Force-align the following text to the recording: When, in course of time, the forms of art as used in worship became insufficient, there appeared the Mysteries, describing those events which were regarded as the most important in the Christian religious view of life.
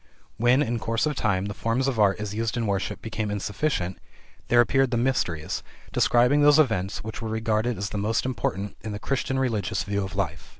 When, 0.37 0.63
in 0.63 0.79
course 0.79 1.05
of 1.05 1.15
time, 1.15 1.45
the 1.45 1.53
forms 1.53 1.87
of 1.87 1.99
art 1.99 2.19
as 2.19 2.33
used 2.33 2.57
in 2.57 2.65
worship 2.65 3.03
became 3.03 3.29
insufficient, 3.29 3.99
there 4.47 4.59
appeared 4.59 4.89
the 4.89 4.97
Mysteries, 4.97 5.61
describing 5.93 6.41
those 6.41 6.57
events 6.57 7.03
which 7.03 7.21
were 7.21 7.29
regarded 7.29 7.77
as 7.77 7.91
the 7.91 7.99
most 7.99 8.25
important 8.25 8.75
in 8.81 8.93
the 8.93 8.99
Christian 8.99 9.37
religious 9.37 9.83
view 9.83 10.03
of 10.03 10.15
life. 10.15 10.49